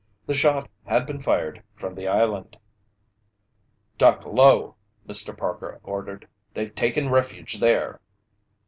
The 0.25 0.33
shot 0.33 0.67
had 0.87 1.05
been 1.05 1.21
fired 1.21 1.61
from 1.75 1.93
the 1.93 2.07
island. 2.07 2.57
"Duck 3.99 4.25
low!" 4.25 4.75
Mr. 5.07 5.37
Parker 5.37 5.79
ordered. 5.83 6.27
"They've 6.55 6.73
taken 6.73 7.11
refuge 7.11 7.59
there!" 7.59 8.01